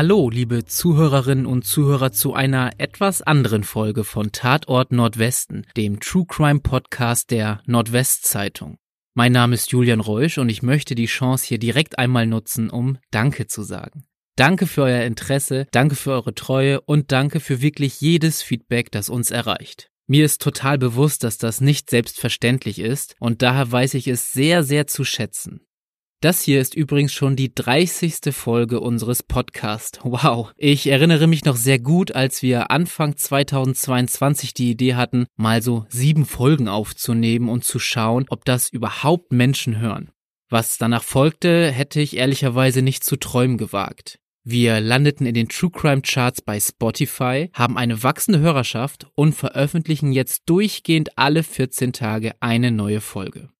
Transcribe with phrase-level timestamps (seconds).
[0.00, 6.24] Hallo, liebe Zuhörerinnen und Zuhörer zu einer etwas anderen Folge von Tatort Nordwesten, dem True
[6.24, 8.78] Crime Podcast der Nordwestzeitung.
[9.14, 12.98] Mein Name ist Julian Reusch und ich möchte die Chance hier direkt einmal nutzen, um
[13.10, 14.04] Danke zu sagen.
[14.36, 19.08] Danke für euer Interesse, danke für eure Treue und danke für wirklich jedes Feedback, das
[19.08, 19.90] uns erreicht.
[20.06, 24.62] Mir ist total bewusst, dass das nicht selbstverständlich ist und daher weiß ich es sehr,
[24.62, 25.62] sehr zu schätzen.
[26.20, 28.34] Das hier ist übrigens schon die 30.
[28.34, 30.00] Folge unseres Podcasts.
[30.02, 30.50] Wow.
[30.56, 35.86] Ich erinnere mich noch sehr gut, als wir Anfang 2022 die Idee hatten, mal so
[35.90, 40.10] sieben Folgen aufzunehmen und zu schauen, ob das überhaupt Menschen hören.
[40.50, 44.18] Was danach folgte, hätte ich ehrlicherweise nicht zu träumen gewagt.
[44.42, 50.10] Wir landeten in den True Crime Charts bei Spotify, haben eine wachsende Hörerschaft und veröffentlichen
[50.10, 53.50] jetzt durchgehend alle 14 Tage eine neue Folge.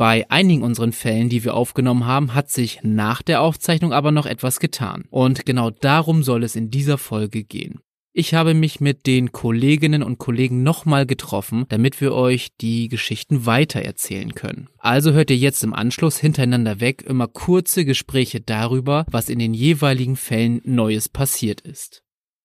[0.00, 4.24] Bei einigen unseren Fällen, die wir aufgenommen haben, hat sich nach der Aufzeichnung aber noch
[4.24, 5.04] etwas getan.
[5.10, 7.80] Und genau darum soll es in dieser Folge gehen.
[8.14, 13.44] Ich habe mich mit den Kolleginnen und Kollegen nochmal getroffen, damit wir euch die Geschichten
[13.44, 14.70] weiter erzählen können.
[14.78, 19.52] Also hört ihr jetzt im Anschluss hintereinander weg immer kurze Gespräche darüber, was in den
[19.52, 22.02] jeweiligen Fällen Neues passiert ist.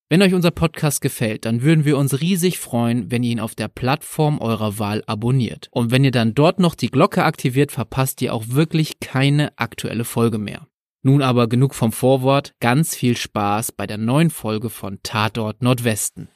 [0.07, 3.55] Wenn euch unser Podcast gefällt, dann würden wir uns riesig freuen, wenn ihr ihn auf
[3.55, 5.67] der Plattform eurer Wahl abonniert.
[5.71, 10.03] Und wenn ihr dann dort noch die Glocke aktiviert, verpasst ihr auch wirklich keine aktuelle
[10.03, 10.67] Folge mehr.
[11.01, 16.27] Nun aber genug vom Vorwort, ganz viel Spaß bei der neuen Folge von Tatort Nordwesten.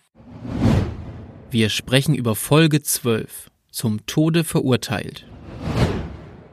[1.51, 5.28] Wir sprechen über Folge 12, zum Tode verurteilt.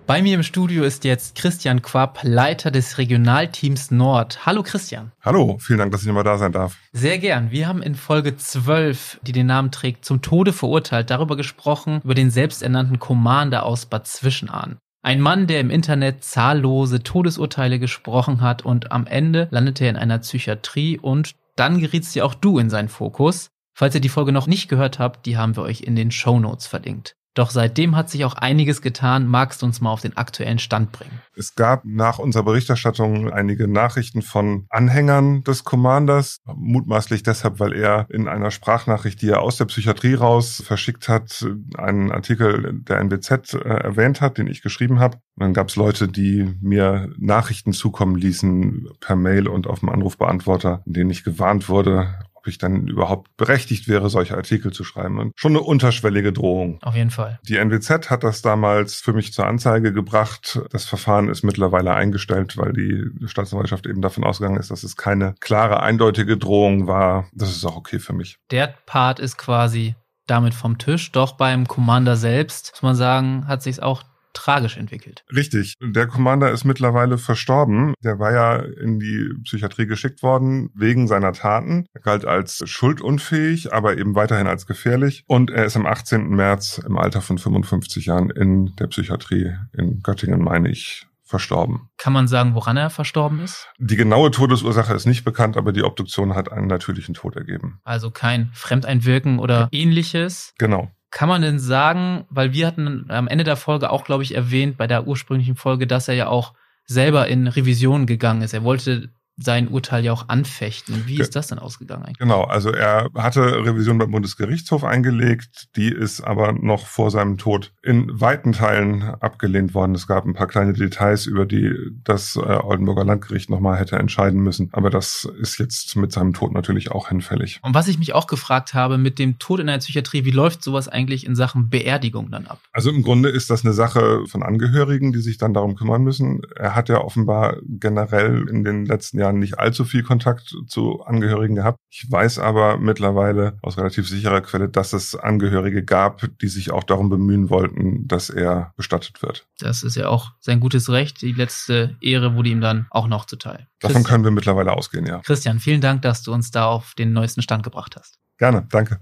[0.06, 4.46] Bei mir im Studio ist jetzt Christian Quapp, Leiter des Regionalteams Nord.
[4.46, 5.10] Hallo Christian.
[5.20, 6.76] Hallo, vielen Dank, dass ich nochmal da sein darf.
[6.92, 7.50] Sehr gern.
[7.50, 12.14] Wir haben in Folge 12, die den Namen trägt, zum Tode verurteilt, darüber gesprochen, über
[12.14, 14.78] den selbsternannten Commander aus Bad Zwischenahn.
[15.02, 19.96] Ein Mann, der im Internet zahllose Todesurteile gesprochen hat und am Ende landete er in
[19.96, 23.48] einer Psychiatrie und dann gerietst ja auch du in seinen Fokus.
[23.74, 26.38] Falls ihr die Folge noch nicht gehört habt, die haben wir euch in den Show
[26.38, 27.16] Notes verlinkt.
[27.36, 29.26] Doch seitdem hat sich auch einiges getan.
[29.26, 31.20] Magst du uns mal auf den aktuellen Stand bringen?
[31.34, 38.06] Es gab nach unserer Berichterstattung einige Nachrichten von Anhängern des Commanders, mutmaßlich deshalb, weil er
[38.08, 41.46] in einer Sprachnachricht, die er aus der Psychiatrie raus verschickt hat,
[41.76, 45.18] einen Artikel der NBZ äh, erwähnt hat, den ich geschrieben habe.
[45.36, 50.82] dann gab es Leute, die mir Nachrichten zukommen ließen per Mail und auf dem Anrufbeantworter,
[50.86, 52.14] in denen ich gewarnt wurde,
[52.50, 55.18] ich dann überhaupt berechtigt wäre, solche Artikel zu schreiben.
[55.18, 56.78] Und schon eine unterschwellige Drohung.
[56.82, 57.38] Auf jeden Fall.
[57.48, 60.60] Die NWZ hat das damals für mich zur Anzeige gebracht.
[60.70, 65.34] Das Verfahren ist mittlerweile eingestellt, weil die Staatsanwaltschaft eben davon ausgegangen ist, dass es keine
[65.40, 67.28] klare, eindeutige Drohung war.
[67.32, 68.38] Das ist auch okay für mich.
[68.50, 69.94] Der Part ist quasi
[70.26, 71.12] damit vom Tisch.
[71.12, 74.02] Doch beim Commander selbst, muss man sagen, hat sich auch
[74.36, 75.24] tragisch entwickelt.
[75.34, 75.74] Richtig.
[75.80, 77.94] Der Commander ist mittlerweile verstorben.
[78.04, 81.86] Der war ja in die Psychiatrie geschickt worden wegen seiner Taten.
[81.92, 85.24] Er galt als schuldunfähig, aber eben weiterhin als gefährlich.
[85.26, 86.28] Und er ist am 18.
[86.28, 91.88] März im Alter von 55 Jahren in der Psychiatrie in Göttingen, meine ich, verstorben.
[91.96, 93.68] Kann man sagen, woran er verstorben ist?
[93.78, 97.80] Die genaue Todesursache ist nicht bekannt, aber die Obduktion hat einen natürlichen Tod ergeben.
[97.84, 100.54] Also kein Fremdeinwirken oder ähnliches?
[100.58, 100.90] Genau.
[101.10, 104.76] Kann man denn sagen, weil wir hatten am Ende der Folge auch, glaube ich, erwähnt,
[104.76, 108.54] bei der ursprünglichen Folge, dass er ja auch selber in Revision gegangen ist.
[108.54, 111.04] Er wollte sein Urteil ja auch anfechten.
[111.06, 112.18] Wie ist das denn ausgegangen eigentlich?
[112.18, 117.72] Genau, also er hatte Revision beim Bundesgerichtshof eingelegt, die ist aber noch vor seinem Tod
[117.82, 119.94] in weiten Teilen abgelehnt worden.
[119.94, 124.40] Es gab ein paar kleine Details, über die das äh, Oldenburger Landgericht nochmal hätte entscheiden
[124.40, 127.60] müssen, aber das ist jetzt mit seinem Tod natürlich auch hinfällig.
[127.62, 130.62] Und was ich mich auch gefragt habe, mit dem Tod in der Psychiatrie, wie läuft
[130.62, 132.60] sowas eigentlich in Sachen Beerdigung dann ab?
[132.72, 136.40] Also im Grunde ist das eine Sache von Angehörigen, die sich dann darum kümmern müssen.
[136.56, 141.02] Er hat ja offenbar generell in den letzten Jahren Jahren nicht allzu viel Kontakt zu
[141.02, 141.78] Angehörigen gehabt.
[141.90, 146.84] Ich weiß aber mittlerweile aus relativ sicherer Quelle, dass es Angehörige gab, die sich auch
[146.84, 149.46] darum bemühen wollten, dass er bestattet wird.
[149.58, 151.22] Das ist ja auch sein gutes Recht.
[151.22, 153.66] Die letzte Ehre wurde ihm dann auch noch zuteil.
[153.80, 155.20] Davon können wir mittlerweile ausgehen, ja.
[155.20, 158.18] Christian, vielen Dank, dass du uns da auf den neuesten Stand gebracht hast.
[158.38, 159.00] Gerne, danke.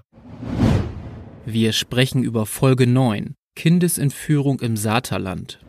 [1.44, 3.34] Wir sprechen über Folge 9.
[3.56, 5.60] Kindesentführung im Saterland.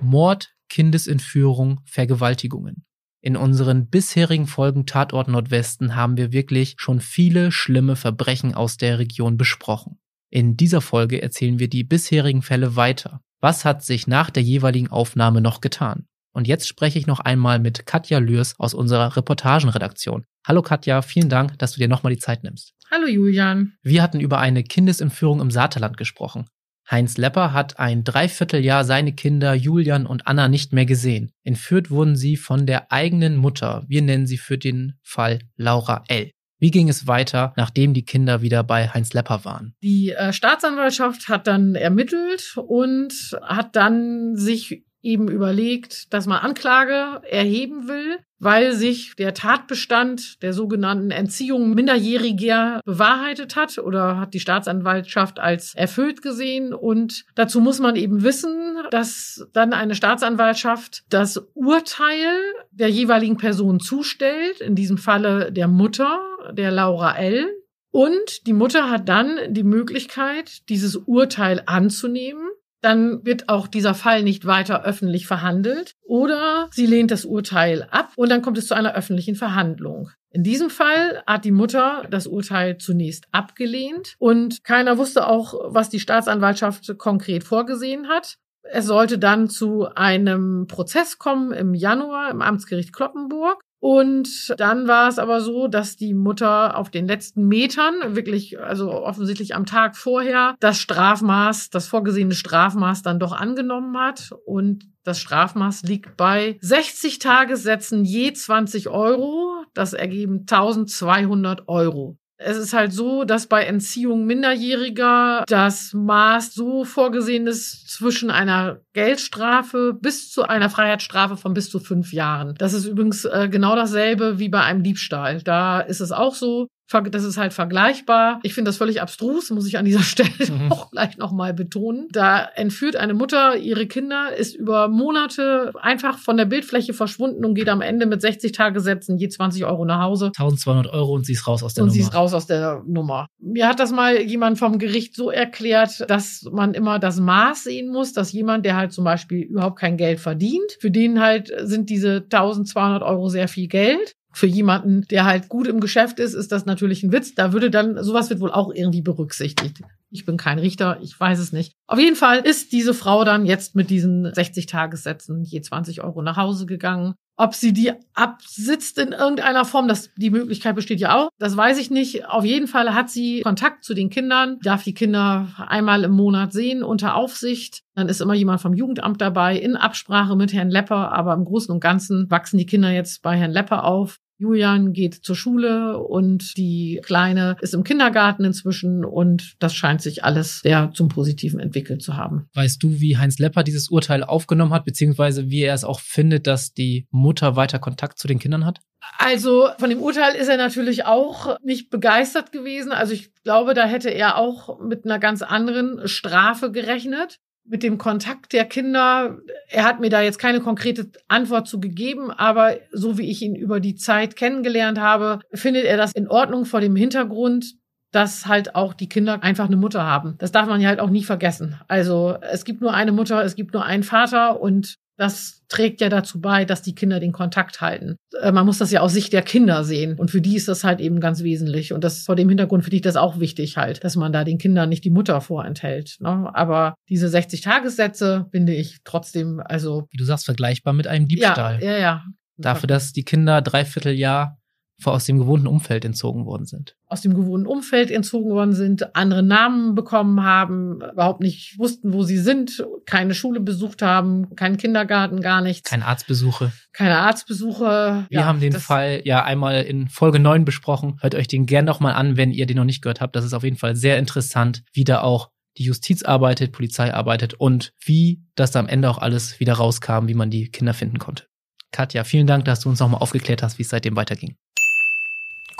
[0.00, 2.84] Mord, Kindesentführung, Vergewaltigungen.
[3.20, 8.98] In unseren bisherigen Folgen Tatort Nordwesten haben wir wirklich schon viele schlimme Verbrechen aus der
[8.98, 9.98] Region besprochen.
[10.30, 13.20] In dieser Folge erzählen wir die bisherigen Fälle weiter.
[13.40, 16.06] Was hat sich nach der jeweiligen Aufnahme noch getan?
[16.32, 20.26] Und jetzt spreche ich noch einmal mit Katja Lürs aus unserer Reportagenredaktion.
[20.46, 22.74] Hallo Katja, vielen Dank, dass du dir nochmal die Zeit nimmst.
[22.90, 23.72] Hallo Julian.
[23.82, 26.46] Wir hatten über eine Kindesentführung im Saterland gesprochen.
[26.90, 31.32] Heinz Lepper hat ein Dreivierteljahr seine Kinder Julian und Anna nicht mehr gesehen.
[31.42, 33.84] Entführt wurden sie von der eigenen Mutter.
[33.88, 36.30] Wir nennen sie für den Fall Laura L.
[36.58, 39.74] Wie ging es weiter, nachdem die Kinder wieder bei Heinz Lepper waren?
[39.82, 43.12] Die äh, Staatsanwaltschaft hat dann ermittelt und
[43.42, 50.52] hat dann sich eben überlegt, dass man Anklage erheben will, weil sich der Tatbestand der
[50.52, 56.74] sogenannten Entziehung Minderjähriger bewahrheitet hat oder hat die Staatsanwaltschaft als erfüllt gesehen.
[56.74, 62.38] Und dazu muss man eben wissen, dass dann eine Staatsanwaltschaft das Urteil
[62.72, 66.20] der jeweiligen Person zustellt, in diesem Falle der Mutter,
[66.52, 67.46] der Laura L.
[67.90, 72.46] Und die Mutter hat dann die Möglichkeit, dieses Urteil anzunehmen
[72.80, 78.12] dann wird auch dieser Fall nicht weiter öffentlich verhandelt oder sie lehnt das Urteil ab
[78.16, 80.10] und dann kommt es zu einer öffentlichen Verhandlung.
[80.30, 85.88] In diesem Fall hat die Mutter das Urteil zunächst abgelehnt und keiner wusste auch, was
[85.88, 88.36] die Staatsanwaltschaft konkret vorgesehen hat.
[88.62, 93.60] Es sollte dann zu einem Prozess kommen im Januar im Amtsgericht Kloppenburg.
[93.78, 98.90] Und dann war es aber so, dass die Mutter auf den letzten Metern, wirklich, also
[98.90, 104.30] offensichtlich am Tag vorher, das Strafmaß, das vorgesehene Strafmaß dann doch angenommen hat.
[104.44, 109.64] Und das Strafmaß liegt bei 60 Tagessätzen je 20 Euro.
[109.74, 112.18] Das ergeben 1200 Euro.
[112.38, 118.80] Es ist halt so, dass bei Entziehung Minderjähriger das Maß so vorgesehen ist zwischen einer
[118.92, 122.54] Geldstrafe bis zu einer Freiheitsstrafe von bis zu fünf Jahren.
[122.58, 125.42] Das ist übrigens äh, genau dasselbe wie bei einem Diebstahl.
[125.42, 128.40] Da ist es auch so, das ist halt vergleichbar.
[128.42, 130.72] Ich finde das völlig abstrus, muss ich an dieser Stelle mhm.
[130.72, 132.08] auch gleich nochmal betonen.
[132.10, 137.54] Da entführt eine Mutter ihre Kinder, ist über Monate einfach von der Bildfläche verschwunden und
[137.54, 140.26] geht am Ende mit 60 Tagesätzen je 20 Euro nach Hause.
[140.26, 141.96] 1200 Euro und sie ist raus aus der und Nummer.
[141.96, 143.26] Und sie ist raus aus der Nummer.
[143.38, 147.90] Mir hat das mal jemand vom Gericht so erklärt, dass man immer das Maß sehen
[147.90, 151.90] muss, dass jemand, der halt zum Beispiel überhaupt kein Geld verdient, für den halt sind
[151.90, 156.52] diese 1200 Euro sehr viel Geld für jemanden, der halt gut im Geschäft ist, ist
[156.52, 157.34] das natürlich ein Witz.
[157.34, 159.80] Da würde dann, sowas wird wohl auch irgendwie berücksichtigt.
[160.10, 161.72] Ich bin kein Richter, ich weiß es nicht.
[161.86, 166.20] Auf jeden Fall ist diese Frau dann jetzt mit diesen 60 Tagessätzen je 20 Euro
[166.20, 167.14] nach Hause gegangen.
[167.38, 171.28] Ob sie die absitzt in irgendeiner Form, das, die Möglichkeit besteht ja auch.
[171.38, 172.26] Das weiß ich nicht.
[172.26, 176.52] Auf jeden Fall hat sie Kontakt zu den Kindern, darf die Kinder einmal im Monat
[176.52, 177.82] sehen unter Aufsicht.
[177.94, 181.12] Dann ist immer jemand vom Jugendamt dabei in Absprache mit Herrn Lepper.
[181.12, 184.18] Aber im Großen und Ganzen wachsen die Kinder jetzt bei Herrn Lepper auf.
[184.38, 190.24] Julian geht zur Schule und die Kleine ist im Kindergarten inzwischen und das scheint sich
[190.24, 192.48] alles sehr zum Positiven entwickelt zu haben.
[192.54, 196.46] Weißt du, wie Heinz Lepper dieses Urteil aufgenommen hat, beziehungsweise wie er es auch findet,
[196.46, 198.80] dass die Mutter weiter Kontakt zu den Kindern hat?
[199.18, 202.92] Also von dem Urteil ist er natürlich auch nicht begeistert gewesen.
[202.92, 207.98] Also ich glaube, da hätte er auch mit einer ganz anderen Strafe gerechnet mit dem
[207.98, 213.18] Kontakt der Kinder, er hat mir da jetzt keine konkrete Antwort zu gegeben, aber so
[213.18, 216.96] wie ich ihn über die Zeit kennengelernt habe, findet er das in Ordnung vor dem
[216.96, 217.74] Hintergrund,
[218.12, 220.36] dass halt auch die Kinder einfach eine Mutter haben.
[220.38, 221.78] Das darf man ja halt auch nie vergessen.
[221.88, 226.08] Also es gibt nur eine Mutter, es gibt nur einen Vater und das trägt ja
[226.08, 228.16] dazu bei, dass die Kinder den Kontakt halten.
[228.40, 230.18] Äh, man muss das ja aus Sicht der Kinder sehen.
[230.18, 231.92] Und für die ist das halt eben ganz wesentlich.
[231.92, 234.58] Und das vor dem Hintergrund finde ich das auch wichtig halt, dass man da den
[234.58, 236.16] Kindern nicht die Mutter vorenthält.
[236.20, 236.50] Ne?
[236.54, 240.06] Aber diese 60 Tagessätze finde ich trotzdem, also.
[240.10, 241.82] Wie du sagst, vergleichbar mit einem Diebstahl.
[241.82, 242.24] Ja, ja, ja.
[242.58, 244.58] Dafür, dass die Kinder dreiviertel Jahr
[245.04, 246.96] aus dem gewohnten Umfeld entzogen worden sind.
[247.06, 252.22] Aus dem gewohnten Umfeld entzogen worden sind, andere Namen bekommen haben, überhaupt nicht wussten, wo
[252.22, 255.88] sie sind, keine Schule besucht haben, keinen Kindergarten, gar nichts.
[255.88, 256.72] Keine Arztbesuche.
[256.92, 258.26] Keine Arztbesuche.
[258.28, 261.18] Wir ja, haben den Fall ja einmal in Folge 9 besprochen.
[261.20, 263.36] Hört euch den gern nochmal an, wenn ihr den noch nicht gehört habt.
[263.36, 267.54] Das ist auf jeden Fall sehr interessant, wie da auch die Justiz arbeitet, Polizei arbeitet
[267.54, 271.44] und wie das am Ende auch alles wieder rauskam, wie man die Kinder finden konnte.
[271.92, 274.56] Katja, vielen Dank, dass du uns nochmal aufgeklärt hast, wie es seitdem weiterging.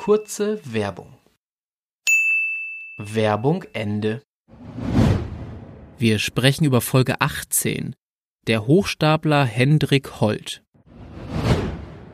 [0.06, 1.14] Kurze Werbung.
[2.96, 4.22] Werbung Ende.
[5.98, 7.96] Wir sprechen über Folge 18.
[8.46, 10.62] Der Hochstapler Hendrik Holt.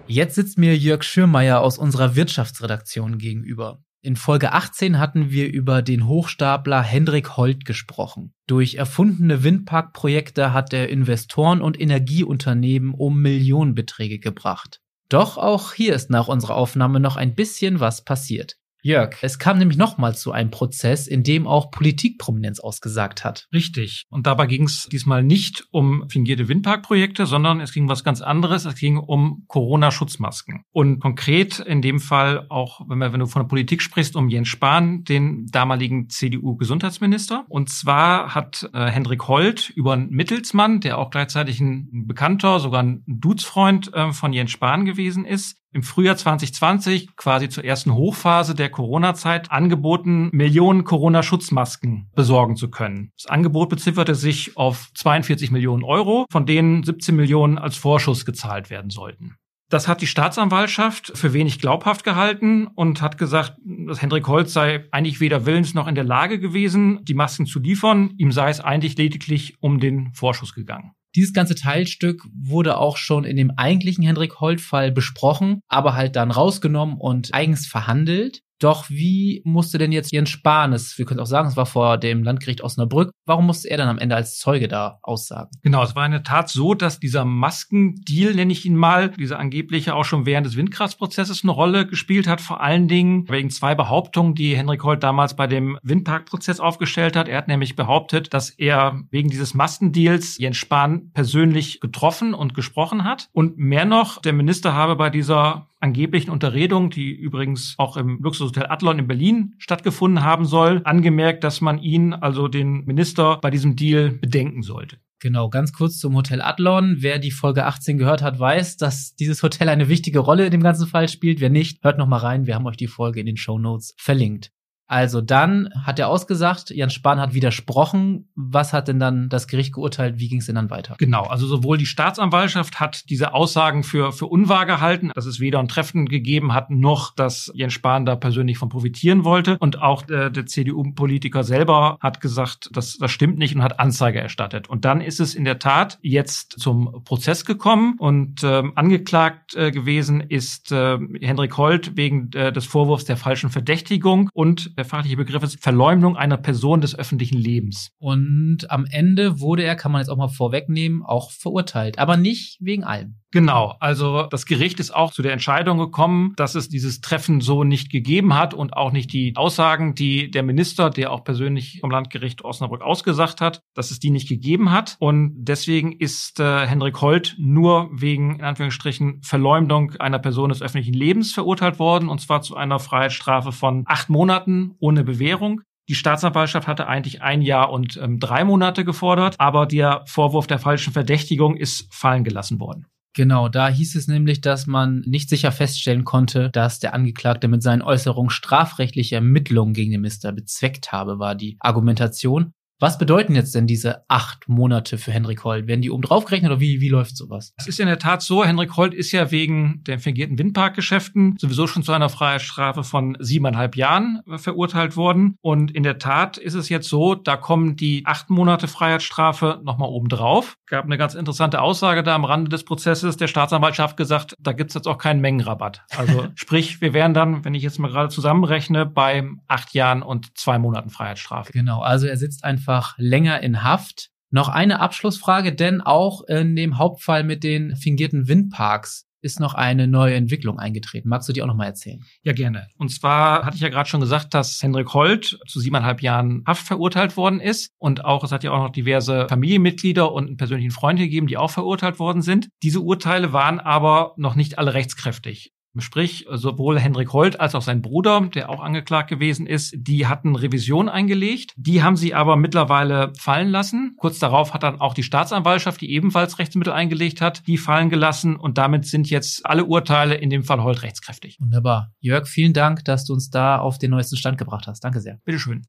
[0.06, 3.82] Jetzt sitzt mir Jörg Schürmeier aus unserer Wirtschaftsredaktion gegenüber.
[4.00, 8.32] In Folge 18 hatten wir über den Hochstapler Hendrik Holt gesprochen.
[8.46, 14.80] Durch erfundene Windparkprojekte hat er Investoren und Energieunternehmen um Millionenbeträge gebracht.
[15.12, 18.56] Doch auch hier ist nach unserer Aufnahme noch ein bisschen was passiert.
[18.84, 23.46] Jörg, es kam nämlich nochmal zu einem Prozess, in dem auch Politikprominenz ausgesagt hat.
[23.52, 24.06] Richtig.
[24.10, 28.22] Und dabei ging es diesmal nicht um fingierte Windparkprojekte, sondern es ging um was ganz
[28.22, 28.64] anderes.
[28.64, 30.64] Es ging um Corona-Schutzmasken.
[30.72, 34.28] Und konkret in dem Fall auch, wenn, wir, wenn du von der Politik sprichst, um
[34.28, 37.44] Jens Spahn, den damaligen CDU-Gesundheitsminister.
[37.48, 42.82] Und zwar hat äh, Hendrik Holt über einen Mittelsmann, der auch gleichzeitig ein Bekannter, sogar
[42.82, 48.54] ein Dudesfreund äh, von Jens Spahn gewesen ist, im Frühjahr 2020, quasi zur ersten Hochphase
[48.54, 53.12] der Corona-Zeit, angeboten, Millionen Corona-Schutzmasken besorgen zu können.
[53.16, 58.70] Das Angebot bezifferte sich auf 42 Millionen Euro, von denen 17 Millionen als Vorschuss gezahlt
[58.70, 59.36] werden sollten.
[59.72, 64.84] Das hat die Staatsanwaltschaft für wenig glaubhaft gehalten und hat gesagt, dass Hendrik Holz sei
[64.90, 68.12] eigentlich weder willens noch in der Lage gewesen, die Masken zu liefern.
[68.18, 70.92] Ihm sei es eigentlich lediglich um den Vorschuss gegangen.
[71.14, 76.30] Dieses ganze Teilstück wurde auch schon in dem eigentlichen Hendrik Holt-Fall besprochen, aber halt dann
[76.30, 78.42] rausgenommen und eigens verhandelt.
[78.62, 81.98] Doch wie musste denn jetzt Jens Spahn es, wir können auch sagen, es war vor
[81.98, 85.50] dem Landgericht Osnabrück, warum musste er dann am Ende als Zeuge da aussagen?
[85.62, 89.40] Genau, es war in der Tat so, dass dieser Maskendeal, nenne ich ihn mal, dieser
[89.40, 93.74] angebliche auch schon während des Windkraftprozesses eine Rolle gespielt hat, vor allen Dingen wegen zwei
[93.74, 97.28] Behauptungen, die Henrik Holt damals bei dem Windparkprozess aufgestellt hat.
[97.28, 103.02] Er hat nämlich behauptet, dass er wegen dieses Maskendeals Jens Spahn persönlich getroffen und gesprochen
[103.02, 103.28] hat.
[103.32, 108.66] Und mehr noch, der Minister habe bei dieser angeblichen Unterredung, die übrigens auch im Luxushotel
[108.66, 113.76] Adlon in Berlin stattgefunden haben soll, angemerkt, dass man ihn, also den Minister, bei diesem
[113.76, 114.98] Deal bedenken sollte.
[115.20, 116.96] Genau, ganz kurz zum Hotel Adlon.
[116.98, 120.62] Wer die Folge 18 gehört hat, weiß, dass dieses Hotel eine wichtige Rolle in dem
[120.62, 121.40] ganzen Fall spielt.
[121.40, 122.46] Wer nicht, hört noch mal rein.
[122.46, 124.50] Wir haben euch die Folge in den Show Notes verlinkt.
[124.86, 128.28] Also dann hat er ausgesagt, Jan Spahn hat widersprochen.
[128.34, 130.18] Was hat denn dann das Gericht geurteilt?
[130.18, 130.96] Wie ging es denn dann weiter?
[130.98, 135.60] Genau, also sowohl die Staatsanwaltschaft hat diese Aussagen für, für unwahr gehalten, dass es weder
[135.60, 139.56] ein Treffen gegeben hat, noch dass Jens Spahn da persönlich von profitieren wollte.
[139.58, 144.20] Und auch der, der CDU-Politiker selber hat gesagt, das, das stimmt nicht und hat Anzeige
[144.20, 144.68] erstattet.
[144.68, 149.70] Und dann ist es in der Tat jetzt zum Prozess gekommen und ähm, angeklagt äh,
[149.70, 155.16] gewesen ist äh, Hendrik Holt wegen äh, des Vorwurfs der falschen Verdächtigung und der fachliche
[155.16, 157.90] Begriff ist Verleumdung einer Person des öffentlichen Lebens.
[157.98, 162.58] Und am Ende wurde er, kann man jetzt auch mal vorwegnehmen, auch verurteilt, aber nicht
[162.60, 163.16] wegen allem.
[163.32, 167.64] Genau, also das Gericht ist auch zu der Entscheidung gekommen, dass es dieses Treffen so
[167.64, 171.90] nicht gegeben hat und auch nicht die Aussagen, die der Minister, der auch persönlich vom
[171.90, 174.96] Landgericht Osnabrück ausgesagt hat, dass es die nicht gegeben hat.
[174.98, 180.92] Und deswegen ist äh, Hendrik Holt nur wegen, in Anführungsstrichen, Verleumdung einer Person des öffentlichen
[180.94, 185.62] Lebens verurteilt worden, und zwar zu einer Freiheitsstrafe von acht Monaten ohne Bewährung.
[185.88, 190.58] Die Staatsanwaltschaft hatte eigentlich ein Jahr und ähm, drei Monate gefordert, aber der Vorwurf der
[190.58, 192.86] falschen Verdächtigung ist fallen gelassen worden.
[193.14, 197.62] Genau, da hieß es nämlich, dass man nicht sicher feststellen konnte, dass der Angeklagte mit
[197.62, 202.52] seinen Äußerungen strafrechtliche Ermittlungen gegen den Minister bezweckt habe, war die Argumentation.
[202.82, 205.68] Was bedeuten jetzt denn diese acht Monate für Henrik Holt?
[205.68, 207.54] Werden die oben drauf gerechnet oder wie, wie läuft sowas?
[207.56, 211.68] Es ist in der Tat so, Henrik Holt ist ja wegen der fingierten Windparkgeschäften sowieso
[211.68, 215.36] schon zu einer Freiheitsstrafe von siebeneinhalb Jahren äh, verurteilt worden.
[215.42, 219.88] Und in der Tat ist es jetzt so, da kommen die acht Monate Freiheitsstrafe nochmal
[219.88, 220.58] oben drauf.
[220.66, 224.74] Gab eine ganz interessante Aussage da am Rande des Prozesses der Staatsanwaltschaft gesagt, da gibt's
[224.74, 225.82] jetzt auch keinen Mengenrabatt.
[225.96, 230.36] Also sprich, wir wären dann, wenn ich jetzt mal gerade zusammenrechne, bei acht Jahren und
[230.36, 231.52] zwei Monaten Freiheitsstrafe.
[231.52, 234.08] Genau, also er sitzt einfach einfach länger in Haft.
[234.30, 239.86] Noch eine Abschlussfrage, denn auch in dem Hauptfall mit den fingierten Windparks ist noch eine
[239.86, 241.08] neue Entwicklung eingetreten.
[241.08, 242.02] Magst du die auch noch erzählen?
[242.22, 242.66] Ja, gerne.
[242.78, 246.66] Und zwar hatte ich ja gerade schon gesagt, dass Hendrik Holt zu siebeneinhalb Jahren Haft
[246.66, 247.70] verurteilt worden ist.
[247.78, 251.36] Und auch, es hat ja auch noch diverse Familienmitglieder und einen persönlichen Freund gegeben, die
[251.36, 252.48] auch verurteilt worden sind.
[252.62, 255.52] Diese Urteile waren aber noch nicht alle rechtskräftig.
[255.78, 260.36] Sprich, sowohl Hendrik Holt als auch sein Bruder, der auch angeklagt gewesen ist, die hatten
[260.36, 261.54] Revision eingelegt.
[261.56, 263.94] Die haben sie aber mittlerweile fallen lassen.
[263.96, 268.36] Kurz darauf hat dann auch die Staatsanwaltschaft, die ebenfalls Rechtsmittel eingelegt hat, die fallen gelassen.
[268.36, 271.38] Und damit sind jetzt alle Urteile in dem Fall Holt rechtskräftig.
[271.40, 271.92] Wunderbar.
[272.00, 274.84] Jörg, vielen Dank, dass du uns da auf den neuesten Stand gebracht hast.
[274.84, 275.20] Danke sehr.
[275.24, 275.62] Bitteschön.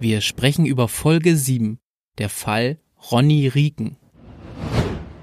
[0.00, 1.78] Wir sprechen über Folge 7.
[2.18, 2.78] Der Fall
[3.10, 3.98] Ronny Rieken.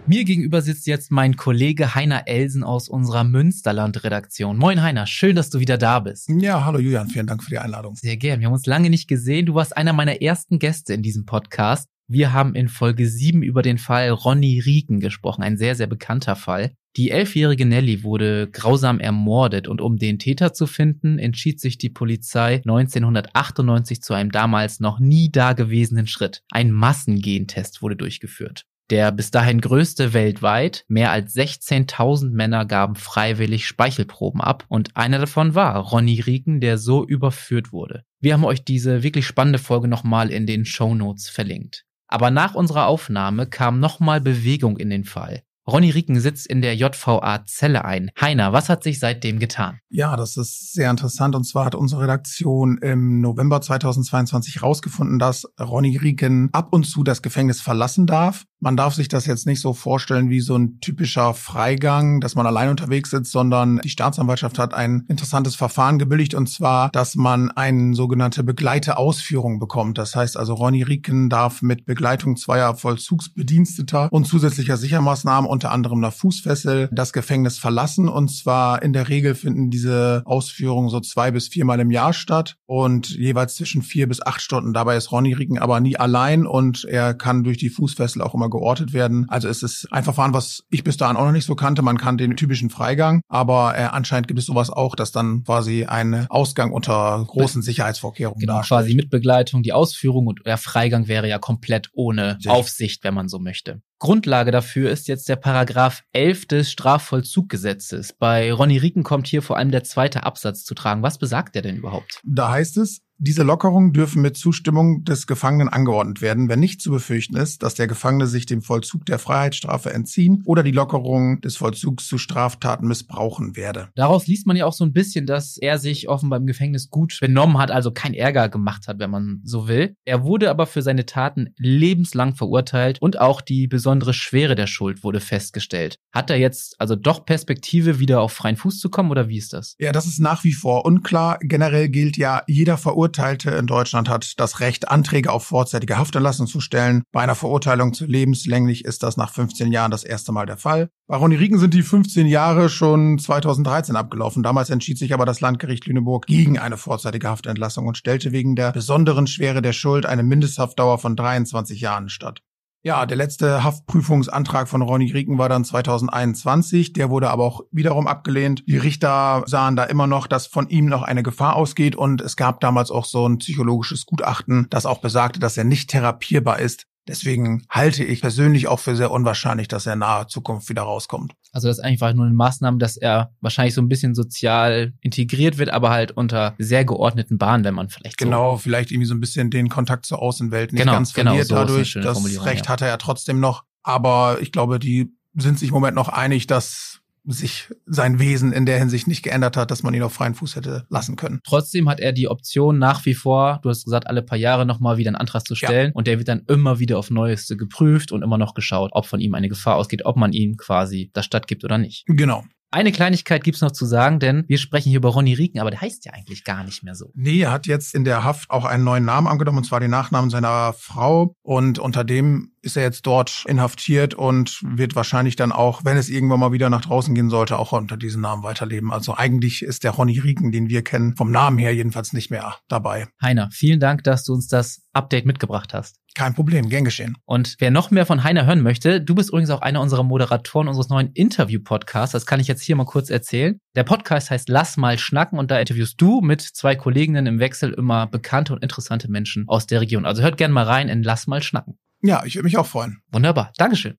[0.08, 4.58] Mir gegenüber sitzt jetzt mein Kollege Heiner Elsen aus unserer Münsterland-Redaktion.
[4.58, 6.27] Moin Heiner, schön, dass du wieder da bist.
[6.27, 7.96] Ja, hallo Julian, vielen Dank für die Einladung.
[7.96, 8.39] Sehr gern.
[8.39, 9.46] Wir haben uns lange nicht gesehen.
[9.46, 11.88] Du warst einer meiner ersten Gäste in diesem Podcast.
[12.08, 16.36] Wir haben in Folge 7 über den Fall Ronny Rieken gesprochen, ein sehr, sehr bekannter
[16.36, 16.74] Fall.
[16.98, 21.89] Die elfjährige Nelly wurde grausam ermordet und um den Täter zu finden, entschied sich die
[21.89, 26.43] Polizei 1998 zu einem damals noch nie dagewesenen Schritt.
[26.51, 28.65] Ein Massengentest wurde durchgeführt.
[28.91, 30.86] Der bis dahin größte weltweit.
[30.88, 36.77] Mehr als 16.000 Männer gaben freiwillig Speichelproben ab und einer davon war Ronny Rieken, der
[36.77, 38.03] so überführt wurde.
[38.19, 41.86] Wir haben euch diese wirklich spannende Folge nochmal in den Show Notes verlinkt.
[42.07, 45.43] Aber nach unserer Aufnahme kam nochmal Bewegung in den Fall.
[45.68, 48.10] Ronny Rieken sitzt in der JVA Zelle ein.
[48.20, 49.80] Heiner, was hat sich seitdem getan?
[49.89, 51.36] Ja, das ist sehr interessant.
[51.36, 57.03] Und zwar hat unsere Redaktion im November 2022 herausgefunden, dass Ronny Rieken ab und zu
[57.03, 58.46] das Gefängnis verlassen darf.
[58.63, 62.46] Man darf sich das jetzt nicht so vorstellen wie so ein typischer Freigang, dass man
[62.46, 67.50] allein unterwegs sitzt, sondern die Staatsanwaltschaft hat ein interessantes Verfahren gebilligt und zwar, dass man
[67.50, 69.98] eine sogenannte Begleiteausführung bekommt.
[69.98, 76.00] Das heißt also, Ronny Rieken darf mit Begleitung zweier Vollzugsbediensteter und zusätzlicher Sichermaßnahmen, unter anderem
[76.00, 78.10] einer Fußfessel, das Gefängnis verlassen.
[78.10, 82.56] Und zwar in der Regel finden diese Ausführungen so zwei bis viermal im Jahr statt
[82.65, 84.74] und jeweils zwischen vier bis acht Stunden.
[84.74, 88.50] Dabei ist Ronny Rieken aber nie allein und er kann durch die Fußfessel auch immer
[88.50, 89.27] geortet werden.
[89.30, 91.84] Also es ist ein Verfahren, was ich bis dahin auch noch nicht so kannte.
[91.84, 95.86] Man kann den typischen Freigang, aber äh, anscheinend gibt es sowas auch, dass dann quasi
[95.86, 98.82] ein Ausgang unter großen Sicherheitsvorkehrungen genau, darstellt.
[98.82, 102.39] quasi mit Begleitung die Ausführung und der Freigang wäre ja komplett ohne.
[102.48, 103.82] Aufsicht, wenn man so möchte.
[104.01, 108.13] Grundlage dafür ist jetzt der Paragraph 11 des Strafvollzuggesetzes.
[108.13, 111.03] Bei Ronny Rieken kommt hier vor allem der zweite Absatz zu tragen.
[111.03, 112.20] Was besagt der denn überhaupt?
[112.24, 116.90] Da heißt es, diese Lockerungen dürfen mit Zustimmung des Gefangenen angeordnet werden, wenn nicht zu
[116.90, 121.56] befürchten ist, dass der Gefangene sich dem Vollzug der Freiheitsstrafe entziehen oder die Lockerung des
[121.56, 123.90] Vollzugs zu Straftaten missbrauchen werde.
[123.94, 127.20] Daraus liest man ja auch so ein bisschen, dass er sich offenbar im Gefängnis gut
[127.22, 129.94] benommen hat, also kein Ärger gemacht hat, wenn man so will.
[130.04, 135.04] Er wurde aber für seine Taten lebenslang verurteilt und auch die besondere Schwere der Schuld
[135.04, 136.00] wurde festgestellt.
[136.12, 139.54] Hat er jetzt also doch Perspektive, wieder auf freien Fuß zu kommen oder wie ist
[139.54, 139.75] das?
[139.78, 141.38] Ja, das ist nach wie vor unklar.
[141.42, 146.48] Generell gilt ja, jeder Verurteilte Verurteilte in Deutschland hat das Recht, Anträge auf vorzeitige Haftentlassung
[146.48, 147.03] zu stellen.
[147.12, 150.89] Bei einer Verurteilung zu lebenslänglich ist das nach 15 Jahren das erste Mal der Fall.
[151.08, 154.44] Bei Ronny Rieken sind die 15 Jahre schon 2013 abgelaufen.
[154.44, 158.72] Damals entschied sich aber das Landgericht Lüneburg gegen eine vorzeitige Haftentlassung und stellte wegen der
[158.72, 162.41] besonderen Schwere der Schuld eine Mindesthaftdauer von 23 Jahren statt.
[162.83, 166.93] Ja, der letzte Haftprüfungsantrag von Ronny Rieken war dann 2021.
[166.93, 168.63] Der wurde aber auch wiederum abgelehnt.
[168.67, 172.35] Die Richter sahen da immer noch, dass von ihm noch eine Gefahr ausgeht und es
[172.35, 176.87] gab damals auch so ein psychologisches Gutachten, das auch besagte, dass er nicht therapierbar ist.
[177.07, 181.33] Deswegen halte ich persönlich auch für sehr unwahrscheinlich, dass er in naher Zukunft wieder rauskommt.
[181.51, 185.57] Also das ist einfach nur eine Maßnahme, dass er wahrscheinlich so ein bisschen sozial integriert
[185.57, 189.16] wird, aber halt unter sehr geordneten Bahnen, wenn man vielleicht genau, so vielleicht irgendwie so
[189.16, 191.94] ein bisschen den Kontakt zur Außenwelt nicht genau, ganz genau, verliert genau, so dadurch.
[191.94, 192.72] Das Recht ja.
[192.72, 196.46] hat er ja trotzdem noch, aber ich glaube, die sind sich im Moment noch einig,
[196.48, 196.91] dass
[197.25, 200.55] sich sein Wesen in der Hinsicht nicht geändert hat, dass man ihn auf freien Fuß
[200.55, 201.40] hätte lassen können.
[201.44, 204.98] Trotzdem hat er die Option nach wie vor, du hast gesagt, alle paar Jahre nochmal
[204.98, 205.94] wieder einen Antrag zu stellen ja.
[205.94, 209.20] und der wird dann immer wieder auf Neueste geprüft und immer noch geschaut, ob von
[209.20, 212.05] ihm eine Gefahr ausgeht, ob man ihm quasi das stattgibt oder nicht.
[212.07, 212.44] Genau.
[212.74, 215.81] Eine Kleinigkeit gibt's noch zu sagen, denn wir sprechen hier über Ronny Rieken, aber der
[215.81, 217.12] heißt ja eigentlich gar nicht mehr so.
[217.14, 219.92] Nee, er hat jetzt in der Haft auch einen neuen Namen angenommen, und zwar den
[219.92, 221.36] Nachnamen seiner Frau.
[221.42, 226.09] Und unter dem ist er jetzt dort inhaftiert und wird wahrscheinlich dann auch, wenn es
[226.09, 228.91] irgendwann mal wieder nach draußen gehen sollte, auch unter diesem Namen weiterleben.
[228.91, 232.55] Also eigentlich ist der Ronny Rieken, den wir kennen, vom Namen her jedenfalls nicht mehr
[232.67, 233.07] dabei.
[233.21, 235.97] Heiner, vielen Dank, dass du uns das Update mitgebracht hast.
[236.13, 237.15] Kein Problem, gern geschehen.
[237.25, 240.67] Und wer noch mehr von Heiner hören möchte, du bist übrigens auch einer unserer Moderatoren
[240.67, 242.11] unseres neuen Interview-Podcasts.
[242.11, 243.59] Das kann ich jetzt hier mal kurz erzählen.
[243.75, 247.71] Der Podcast heißt Lass mal schnacken und da interviewst du mit zwei Kolleginnen im Wechsel
[247.71, 250.05] immer bekannte und interessante Menschen aus der Region.
[250.05, 251.77] Also hört gerne mal rein in Lass mal schnacken.
[252.01, 253.01] Ja, ich würde mich auch freuen.
[253.11, 253.51] Wunderbar.
[253.57, 253.98] Dankeschön.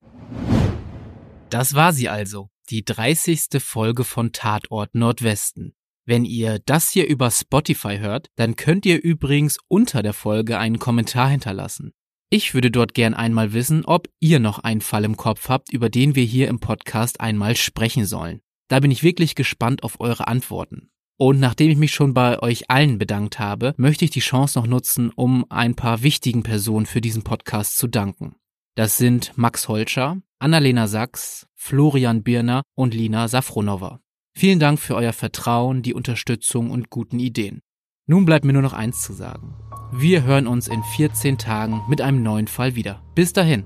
[1.50, 2.48] Das war sie also.
[2.70, 3.60] Die 30.
[3.60, 5.74] Folge von Tatort Nordwesten.
[6.04, 10.78] Wenn ihr das hier über Spotify hört, dann könnt ihr übrigens unter der Folge einen
[10.78, 11.92] Kommentar hinterlassen.
[12.28, 15.90] Ich würde dort gern einmal wissen, ob ihr noch einen Fall im Kopf habt, über
[15.90, 18.40] den wir hier im Podcast einmal sprechen sollen.
[18.68, 20.90] Da bin ich wirklich gespannt auf eure Antworten.
[21.22, 24.66] Und nachdem ich mich schon bei euch allen bedankt habe, möchte ich die Chance noch
[24.66, 28.34] nutzen, um ein paar wichtigen Personen für diesen Podcast zu danken.
[28.74, 34.00] Das sind Max Holscher, Annalena Sachs, Florian Birner und Lina Safronova.
[34.36, 37.60] Vielen Dank für euer Vertrauen, die Unterstützung und guten Ideen.
[38.08, 39.54] Nun bleibt mir nur noch eins zu sagen.
[39.92, 43.00] Wir hören uns in 14 Tagen mit einem neuen Fall wieder.
[43.14, 43.64] Bis dahin.